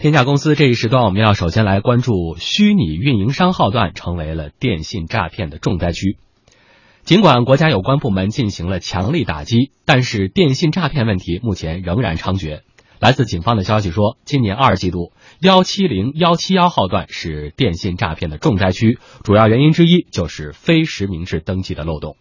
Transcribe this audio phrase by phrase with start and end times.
[0.00, 6.16] 天下公司这一时段，我们要首先来关注虚拟运营商号段成为了电信诈骗的重灾区。
[7.02, 12.60] 尽管国家有关部门进行了强力打击，但是电信诈骗问题目前仍然猖獗。
[13.00, 22.14] 来自警方的消息说，今年二季度幺七零幺七幺号段是电信诈骗的重灾区，主要原因之一就是非实名制登记的漏洞。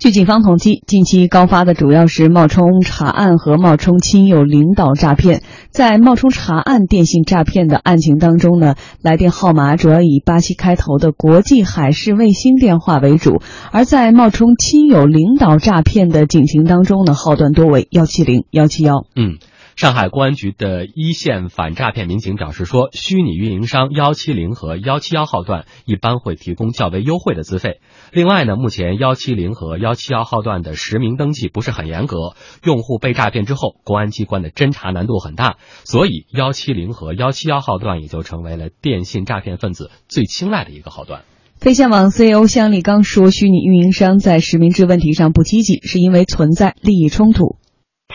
[0.00, 5.42] 据警方统计，近期高发的主要是冒充查案和冒充亲友领导诈骗。
[5.68, 19.04] 在冒充查案电信诈骗的案情当中呢，来电号码主要以八七开头的国际海事卫星电话为主；而在冒充亲友领导诈骗的警情当中呢，号段多为幺七零幺七幺。
[19.14, 19.36] 嗯。
[19.80, 27.80] 上海公安局的一线反诈骗民警表示说，虚拟运营商幺七零和幺七幺号段一般会提供较为优惠的资费。
[28.12, 41.22] 另外呢，目前幺七零和幺七幺号段的实名登记不是很严格，用户被诈骗之后，公安机关的侦查难度很大，所以幺七零和幺七幺号段也就成为了电信诈骗分子最青睐的一个号段。
[41.56, 47.56] 飞象网 CEO 向立刚说，虚拟运营商在实名制问题上不积极，是因为存在利益冲突。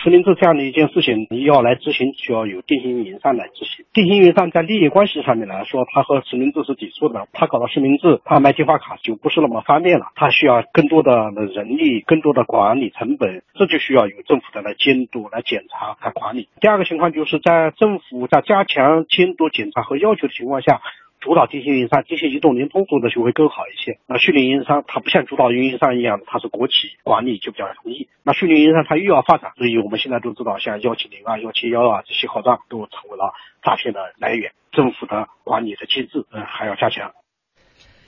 [0.05, 3.83] 实名制这样的一件事情，你要来执行，需要有电信运营商来执行。
[3.91, 7.27] 电信运营商在利益关系上面来说，他和实名制是抵触的。
[7.33, 10.11] 他搞到实名制，他卖电话卡就不是那么方便了。
[10.13, 16.49] 他需要更多的人力，更多的管理成本，这就需要由政府的来监督、来检查、来管理。
[16.61, 20.81] 第二个情况就是在政府在加强监督、检查和要求的情况下。
[21.25, 23.97] 主导电信运营商、电信移动、联通做的就会更好一些。
[24.05, 28.07] 那虚拟运营商它不像主导运营商一样，它是国企管理就比较容易。
[28.21, 34.51] 那虚拟运营商它又要发展，所以我们现在都知道，像幺七零啊、幺七幺啊这些号段都成为了诈骗的来源。
[34.71, 37.11] 政府的管理的机制，嗯，还要加强。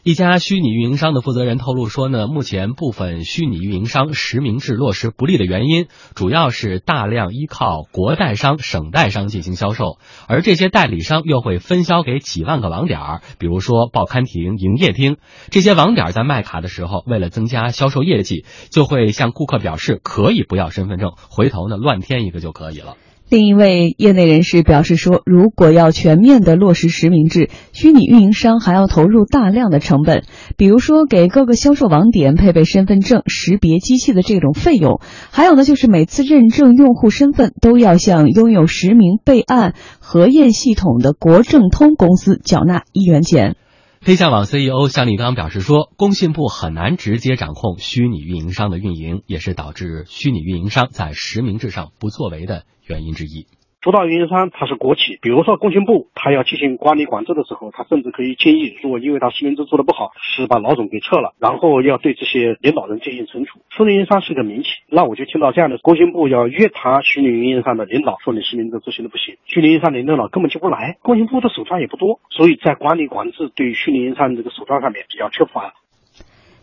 [0.08, 9.97] 一家虚拟运营商的负责人透露说呢，目前部分虚拟运营商实名制落实不利的原因，主要是大量依靠国代商、省代商进行销售，
[10.30, 15.17] 而这些代理商又会分销给几万个网点儿，比如说报刊亭、营业厅。
[15.49, 22.95] 这些网点在卖卡的时候，为了增加销售业绩，就会向顾客表示可以不要身份证，回头呢乱添一个就可以了。
[23.30, 30.23] 另一位业内人士表示说，如果要全面的落实实名制，虚拟运营商还要投入大量的成本，
[30.55, 43.58] 比如说给各个销售网点配备身份证识别机器的这种费用，还有呢就是每次认证用户身份都要向拥有实名备案核验系统的国证通公司缴纳一元钱。
[44.07, 52.63] 天下网 CEO 向立刚表示说，工信部很难直接掌控虚拟运营商的运营，也是导致虚拟运营商在实名制上不作为的。
[52.85, 53.47] 原因之一，
[53.87, 63.61] 主导运营商它是国企，比如说工信部，它要进行管理管制的时候，它甚至可以建议，如果因为它实名制做的不好，是把老总给撤了，然后要对这些领导人进行惩处。
[63.70, 75.75] 虚拟运营商是个民企，那我就听到这样的，工信部要约谈虚拟运营商的领导，说你实名制执行的不行，虚拟运营商的领导根本就不来，工信部的手段也不多，所以在管理管制对虚拟运营商这个手段上面比较缺乏。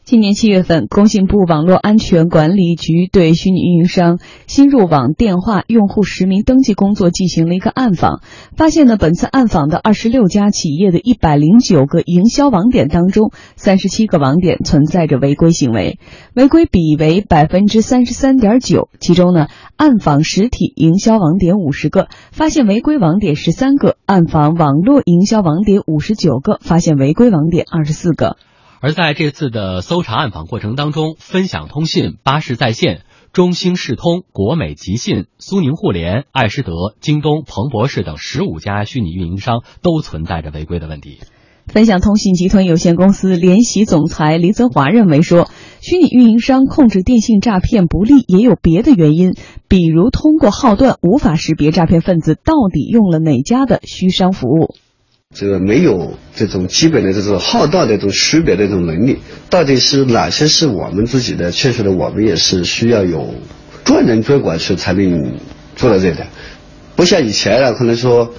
[0.05, 8.21] 今年七月份，工信部网络安全管理局对虚拟运营商新入网电话用户实名登记工作进行了一个暗访，
[8.55, 15.99] 发现呢，本次暗访的二十六家企业的一百零九个营销网点当中，三十七个网点存在着违规行为，
[16.35, 18.91] 违规比为百分之三十三点九。
[19.01, 28.37] 其中呢，暗访实体营销网点五十个，发现违规网点十三个；暗访网络营销网点五十九个，发现违规网点二十四个。
[28.85, 33.01] 而在这次的搜查暗访过程当中，分享通信、巴士在线、
[33.33, 41.21] 中兴视通、国美集信、苏宁互联、爱施德、京东、彭博士等十五家虚拟运营商都存在着违规的问题。
[41.67, 45.49] 分享通信集团有限公司联席总裁黎泽华认为说，
[45.81, 49.33] 虚拟运营商控制电信诈骗不利也有别的原因，
[49.67, 54.75] 比如通过号段无法识别诈骗分子到底用了哪家的虚商服务。
[55.35, 59.19] 这个没有这种基本的这种号道的这种识别的这种能力，
[59.51, 61.51] 到底是哪些是我们自己的？
[61.51, 63.35] 确实的，我们也是需要有
[63.85, 65.35] 专人专管去才能
[65.75, 66.29] 做到这点。
[66.95, 68.33] 不像以前啊，可能说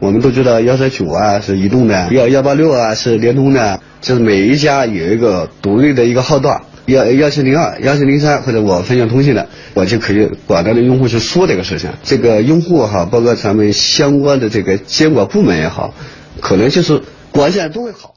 [0.00, 11.90] 我们都知道幺三九啊是移动的，幺幺八六啊是联通的，就是每一家有一个独立的一个号段，幺幺七零二、幺七零三或者我分享通信的，我就可以管他的用户去说这个事情。
[12.02, 15.94] 这个用户哈，包括咱们相关的这个监管部门也好。
[16.40, 17.02] 可能就是
[17.32, 18.14] 关键都会好。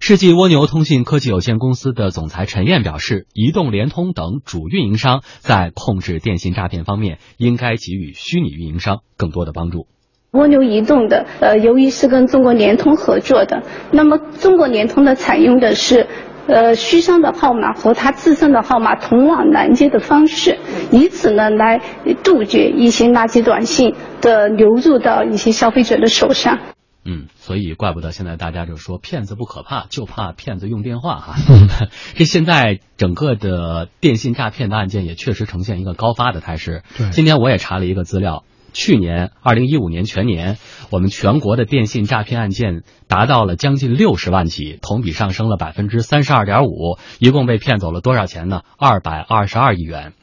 [0.00, 9.86] 世纪蜗牛通信科技有限公司的总裁陈燕表示，移动、联通等主运营商在控制电信诈骗方面，应该给予虚拟运营商更多的帮助。
[10.32, 13.62] 蜗牛移动的，呃，由于是跟中国联通合作的，
[13.92, 16.08] 那么中国联通的采用的是
[16.48, 20.58] 呃虚商的号码和他自身的号码同网拦截的方式，
[20.90, 21.80] 以此呢来
[22.22, 26.58] 杜绝一些垃圾短信的流入到一些消费者的手上。
[27.04, 31.34] 嗯，所以怪不得现在大家就说骗子不可怕，就怕骗子用电话哈。
[32.16, 36.82] 这现在整个的电信诈骗的案件也确实呈现一个高发的态势。
[36.96, 40.56] 对，今天我也查了一个资料，去年二零一五年全年，
[40.90, 48.62] 我们全国的电信诈骗案件达到了将近六十万起，同比上升了百分之三十二点五，一共被骗走了多少钱呢？
[48.78, 50.14] 二百二十二亿元。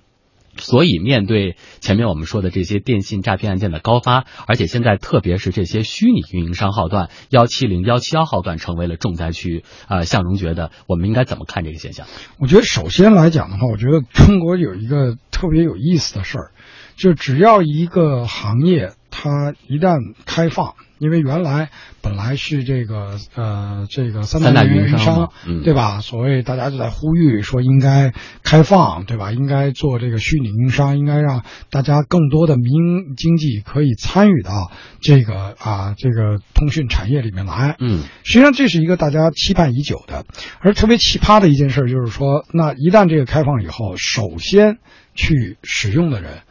[0.58, 9.64] 所以，面对前面我们说的这些电信诈骗案件的高发，而且现在特别是这些虚拟运营商号段，幺七零、幺七幺号段成为了重灾区。
[9.88, 12.06] 呃，向荣觉得我们应该怎么看这个现象？
[12.40, 16.52] 我觉得首先来讲的话，我觉得中国有一个特别有意思的事儿，
[16.96, 20.76] 就只要一个行业它一旦开放。
[21.02, 21.70] 因为原来
[22.04, 25.32] 本来是这个呃这个三大运营商，
[25.64, 26.00] 对吧？
[26.00, 28.14] 所谓大家就在呼吁说应该
[28.44, 29.32] 开放，对吧？
[29.32, 34.72] 应该做这个虚拟运营商，应该让大家更多的民营经济可以参与到
[35.02, 37.76] 这个啊这个通讯产业里面来。
[37.80, 40.24] 嗯，实际上这是一个大家期盼已久的，
[40.60, 44.78] 而特别奇葩的一件事就是说，那一旦这个开放以后，首先
[45.16, 46.42] 去使用的人，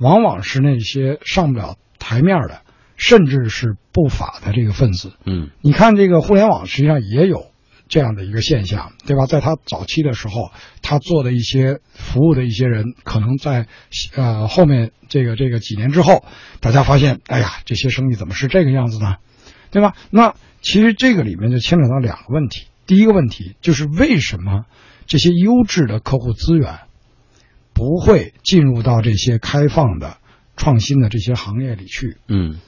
[0.00, 2.62] 往往是那些上不了台面的。
[2.98, 7.46] 甚至是不法的这个分子，嗯，你看这个互联网实际上也有
[7.88, 9.24] 这样的一个现象，对吧？
[9.24, 10.50] 在他早期的时候，
[10.82, 13.66] 他做的一些服务的一些人，可能在
[14.14, 16.24] 呃后面这个这个几年之后，
[16.60, 19.16] 大家发现，哎呀，这些生意怎么是这个样子呢？
[19.70, 19.94] 对吧？
[20.10, 24.64] 那其实这个里面就牵扯到两个问题，第一个问题就是为什么
[25.06, 26.80] 这些优质的客户资源
[27.72, 30.16] 不会进入到这些开放的
[30.56, 32.16] 创新的这些行业里去？
[32.26, 32.58] 嗯。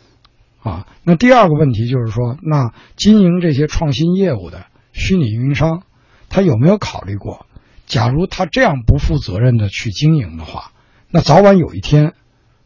[0.62, 5.84] 啊，那第二个问题就是说，那经营这些创新业务的虚拟运营商，
[6.28, 7.46] 他有没有考虑过，
[7.86, 10.72] 假如他这样不负责任的去经营的话，
[11.10, 12.12] 那早晚有一天，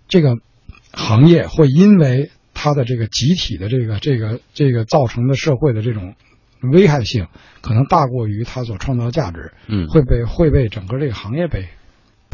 [0.08, 0.38] 这个
[0.92, 6.14] 行业会因为他的这个集体的这个这个这个造成的社会的这种
[6.72, 7.28] 危害性，
[7.60, 11.68] 可能大过于它所创造的价值，嗯，会被会被整个这个行业被。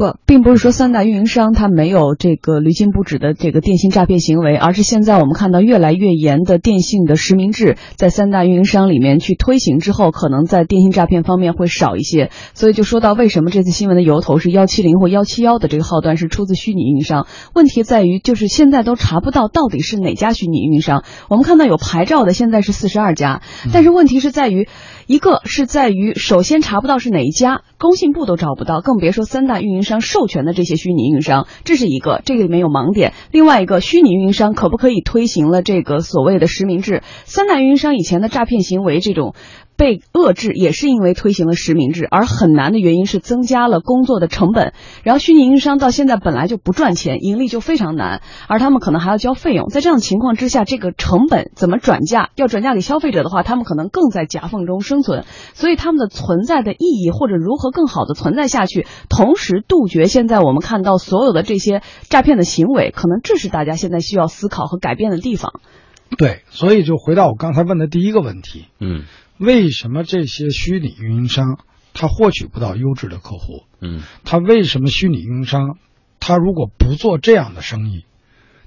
[0.01, 12.31] 不，并不是说三大运营商它没有这个屡禁不止的这个电信诈骗行为，而是现在我们看到越来越严的电信的实名制在三大运营商里面去推行之后，可能在电信诈骗方面会少一些。
[12.55, 21.05] 所以就说到为什么这次新闻的由头是幺七零或幺七幺的这个号段是出自虚拟运营商，问题在于就是现在都查不到到底是哪家虚拟运营商。
[21.29, 24.67] 我们看到有牌照的现在是四十二家，但是问题是在于。
[25.11, 33.13] 一个是在于，首先查不到是哪一家，工信部都找不到，更别说三大运营商授权的这些虚拟运营商，这是一个，这个里面有盲点。
[33.33, 37.03] 另外一个，虚拟运营商可不可以推行了这个所谓的实名制？
[37.25, 39.35] 三大运营商以前的诈骗行为这种。
[39.81, 44.75] 被遏制也是因为推行了实名制，而很难的原因是增加了工作的成本。
[45.05, 49.69] 然后虚拟运营商到现在本来就不赚钱，盈利就非常难，而他们可能还要交费用。
[49.69, 52.29] 在这样的情况之下，这个成本怎么转嫁？
[52.37, 55.25] 要转嫁给消费者的话，他们可能更在夹缝中生存。
[55.55, 61.81] 所以他们的存在的意义，或者如何更好的存在下去，同时杜绝现在我们看到所有的这些
[62.11, 65.55] 诈骗的行为，可能这是大家现在需要思考和改变的地方。
[66.19, 69.05] 对，所以就回到我刚才问的第一个问题，嗯。
[69.41, 71.59] 为什么这些虚拟运营商
[71.95, 73.65] 他获取不到优质的客户？
[73.81, 75.79] 嗯，他为什么虚拟运营商
[76.21, 78.05] 他如果不做这样的生意，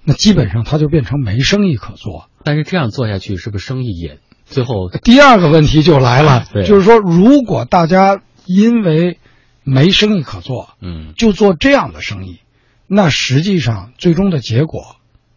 [0.03, 2.27] 那基本上他就变成没生意可做。
[2.43, 4.89] 但是这样做下去，是不是生意也最后？
[4.89, 9.19] 第二个问题就来了， 就是说，如果大家因为
[9.63, 12.39] 没生意可做，嗯，就做这样的生意，
[12.87, 14.95] 那实际上最终的结果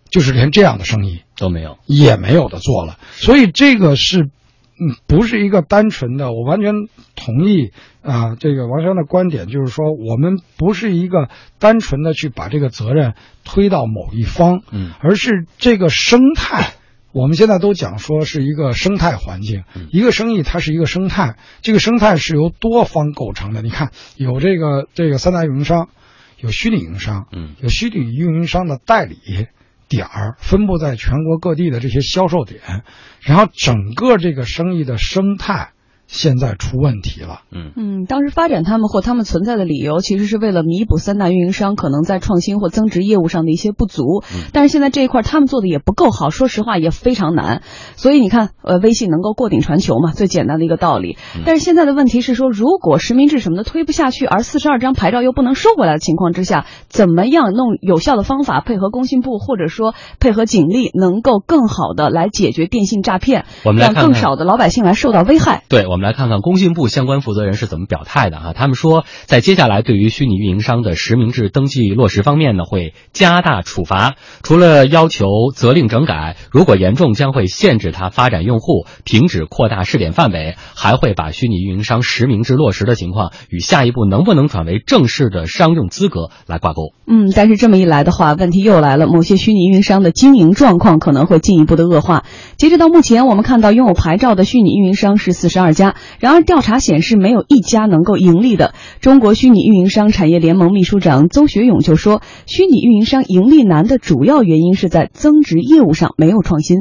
[0.09, 2.99] 就是连这样的生意都没有，也没有的做了。
[3.17, 4.31] 所以这个是。
[4.79, 6.75] 嗯，不是一个单纯的，我完全
[7.15, 7.71] 同意
[8.03, 16.75] 啊，这个王生的观点，就是说，我们不是一个单纯的去把这个责任推到某一方，嗯，而是这个生态，
[17.13, 23.63] 我们现在都讲说是一个生态环境，一个生意它是一个生态，这个生态是由多方构成的。
[23.63, 25.89] 你看，有这个这个三大运营商，
[26.39, 29.17] 有虚拟运营商，嗯，有虚拟运营商的代理。
[29.89, 32.61] 点儿分布在全国各地的这些销售点，
[33.21, 35.73] 然后整个这个生意的生态。
[36.07, 44.23] 现在出问题了，嗯嗯，当时发展他们或他们存在的理由，其实是为了弥补三大运营商可能在创新或增值业务上的一些不足。
[44.53, 47.63] 但是现在这一块他们做的也不够好，说实话也非常难。
[47.97, 51.19] 所以你看，呃，微信能够过顶传球嘛，最简单的一个道理。
[51.45, 63.45] 但是现在的问题是说，如果实名制什么的推不下去，而四十二张牌照又不能收回来的情况之下，怎么样弄有效的方法，配合工信部或者说配合警力，能够更好的来解决电信诈骗，
[63.77, 65.65] 让更少的老百姓来受到危害？
[65.69, 65.96] 对我。
[65.97, 68.53] 我们来看看工信部相关负责人是怎么表态的啊？
[68.53, 75.25] 他们说，在接下来对于虚拟运营商的实名制登记落实方面呢，会加大处罚，除了要求
[75.55, 86.93] 责令整改，如果严重将会限制它发展用户，停止扩大试点范围，还会把虚拟运营商实名制落实的情况与下一步能不能转为正式的商用资格来挂钩。
[87.07, 92.25] 嗯，但是这么一来的话，问题又来了，某些虚拟运营商的经营状况可能会进一步的恶化。
[92.59, 95.86] 截止到目前，我们看到拥有牌照的虚拟运营商是四十二家，
[96.19, 98.75] 然而调查显示没有一家能够盈利的。
[99.01, 106.79] 中国虚拟运营商产业联盟秘书长邹学勇就说，虚拟运营商盈利难的主要原因是在增值业务上没有创新。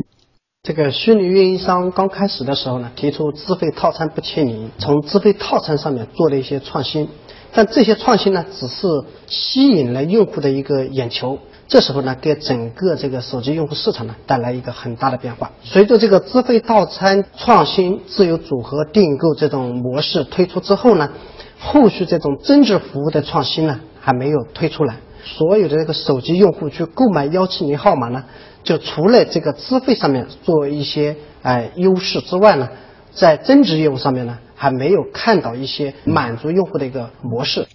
[0.63, 7.07] 这个虚拟运营商刚开始的时候呢，提出资费套餐不牵连，从资费套餐上面做了一些创新，
[7.55, 8.87] 但这些创新呢，只是
[9.27, 11.39] 吸引了用户的一个眼球。
[11.67, 15.51] 这时候呢，给整个这个手机用户市场呢带来一个很大的变化。
[15.63, 21.09] 随着这个资费套餐创新、自由组合订购这种模式推出之后呢，
[21.57, 24.97] 后续这种增值服务的创新呢还没有推出来。
[25.23, 28.25] 所有的这个手机用户去购买幺七零号码呢，
[28.63, 32.69] 就除了这个资费上面做一些哎优势之外呢，
[33.11, 37.67] 在增值业务上面呢，还没有看到一些满足用户的一个模式。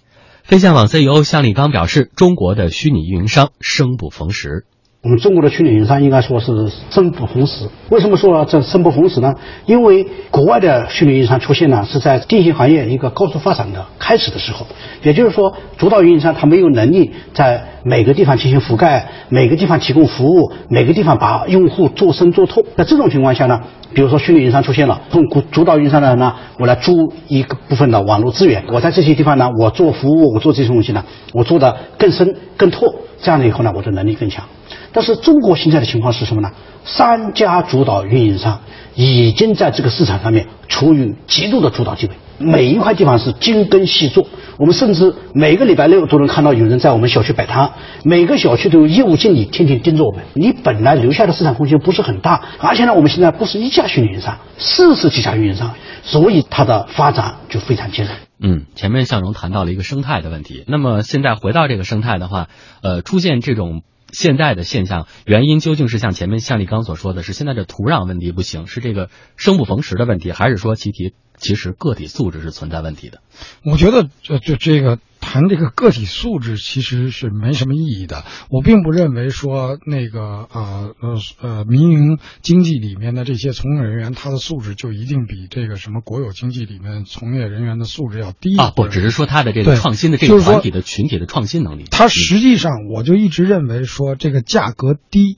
[0.43, 4.65] 飞象网 CEO 向立刚表示，中国的虚拟运营商生不逢时。
[5.03, 7.67] 我们中国的虚拟运营商应该说是生不逢时。
[7.89, 9.33] 为什么说这生不逢时呢？
[9.65, 14.67] 因为国外的虚拟运营商出现呢，是在电信行业一个高速发展的开始的时候。
[15.01, 22.63] 也就是说，主导运营商他没有能力在每个地方进行覆盖，每个地方提供服务，每个地方把用户做深做透。
[22.77, 23.59] 在这种情况下呢，
[23.95, 31.03] 比如说虚拟运营商出现了，从主导运营商的呢，我来租一个部分的网络资源，我在这些地方呢，我做服务，我做这些东西呢，
[31.33, 34.43] 我做的更深更拓，这样了以后呢，我的能力更强。
[34.91, 36.51] 但是中国现在的情况是什么呢？
[36.83, 38.59] 三家主导运营商
[38.95, 44.27] 已经在这个市场上面处于极度的主导地位，每一块地方是精耕细作。
[44.57, 47.71] 我们甚至每个礼拜六都能看到有人在我们小区摆摊，
[48.03, 50.23] 每个小区都有业务经理天天盯着我们。
[50.33, 58.15] 你本来留下的市场空间不是很大，而且呢，我们现在不是一家训练营商，四十几家运营商，所以它的发展就非常艰难。
[58.39, 62.47] 嗯，前面向荣谈到了一个生态的问题，那么现在回到这个生态的话，
[62.83, 63.81] 呃，出现这种。
[64.11, 73.21] 现在的现象原因究竟是像前面向立刚所说的是现在的土壤问题不行，是这个生不逢时的问题，还是说其其其实个体素质是存在问题的？
[73.63, 74.99] 我觉得这这这个。
[75.21, 78.25] 谈这个个体素质其实是没什么意义的。
[78.49, 88.71] 我并不认为说那个呃呃呃民营经济里面的这些从业人员，他的素质就一定比这个什么国有经济里面从业人员的素质要低啊。
[88.75, 91.85] 不，只是说他的这个创新的这个团体的群体的创新能力。
[91.89, 95.37] 他实际上，我就一直认为说这个价格低，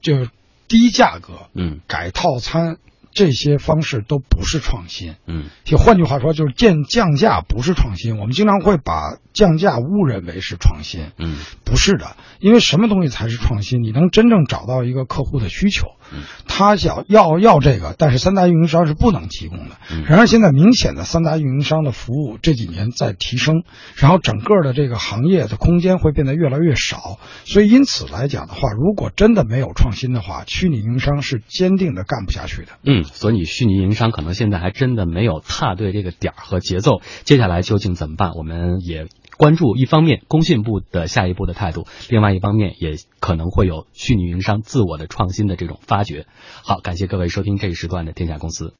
[0.00, 0.26] 就
[0.66, 2.78] 低价格，嗯，改套餐。
[3.18, 8.16] 这些方式都不是创新，嗯，就换句话说，就是降降价不是创新。
[8.16, 12.16] 我们经常会把降价误认为是创新，嗯，不是的。
[12.38, 13.82] 因为什么东西才是创新？
[13.82, 15.97] 你能真正找到一个客户的需求，嗯，
[16.46, 19.76] 他想要要这个，但是三大运营商是不能提供的。
[20.06, 23.62] 然而现在明显的三大运营商的服务这几年在提升，
[23.96, 27.18] 然后整个的这个行业的空间会变得越来越少。
[27.44, 32.72] 所以因此来讲的话，如果真的没有创新的话，虚拟运营商是坚定的干不下去的。
[32.84, 33.04] 嗯。
[33.04, 38.32] 所以虚拟运营商可能现在还真的没有踏对这个点儿和节奏，接下来究竟怎么办？
[38.32, 39.06] 我们也
[39.38, 46.26] 关注一方面工信部的下一步的态度，另外一方面也可能会有虚拟运营商自我的创新的这种发掘。
[46.64, 48.74] 好，感谢各位收听这一时段的天下公司。